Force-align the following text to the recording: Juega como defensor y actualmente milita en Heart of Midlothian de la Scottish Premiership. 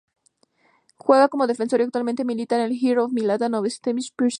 Juega 0.97 1.29
como 1.29 1.45
defensor 1.45 1.79
y 1.79 1.83
actualmente 1.83 2.25
milita 2.25 2.55
en 2.65 2.73
Heart 2.73 3.01
of 3.01 3.11
Midlothian 3.11 3.51
de 3.51 3.61
la 3.61 3.69
Scottish 3.69 4.11
Premiership. 4.15 4.29